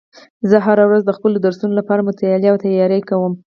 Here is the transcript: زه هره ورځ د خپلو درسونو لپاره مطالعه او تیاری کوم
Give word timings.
زه 0.49 0.57
هره 0.65 0.83
ورځ 0.89 1.01
د 1.05 1.11
خپلو 1.17 1.37
درسونو 1.45 1.73
لپاره 1.79 2.05
مطالعه 2.09 2.49
او 2.51 2.61
تیاری 2.65 3.01
کوم 3.09 3.33